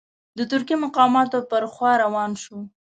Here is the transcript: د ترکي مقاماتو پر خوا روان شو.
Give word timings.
د 0.37 0.39
ترکي 0.51 0.75
مقاماتو 0.85 1.39
پر 1.49 1.63
خوا 1.73 1.91
روان 2.03 2.31
شو. 2.43 2.57